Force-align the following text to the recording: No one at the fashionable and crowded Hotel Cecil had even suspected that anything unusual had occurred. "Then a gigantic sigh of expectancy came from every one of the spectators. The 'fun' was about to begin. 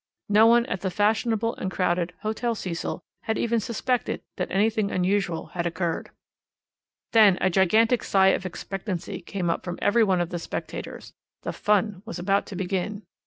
No 0.29 0.47
one 0.47 0.65
at 0.65 0.81
the 0.81 0.89
fashionable 0.89 1.53
and 1.57 1.69
crowded 1.69 2.13
Hotel 2.23 2.55
Cecil 2.55 3.03
had 3.25 3.37
even 3.37 3.59
suspected 3.59 4.23
that 4.37 4.49
anything 4.49 4.89
unusual 4.89 5.49
had 5.53 5.67
occurred. 5.67 6.09
"Then 7.11 7.37
a 7.39 7.51
gigantic 7.51 8.03
sigh 8.03 8.29
of 8.29 8.43
expectancy 8.43 9.21
came 9.21 9.51
from 9.61 9.77
every 9.79 10.03
one 10.03 10.19
of 10.19 10.29
the 10.29 10.39
spectators. 10.39 11.13
The 11.43 11.53
'fun' 11.53 12.01
was 12.03 12.17
about 12.17 12.47
to 12.47 12.55
begin. 12.55 13.03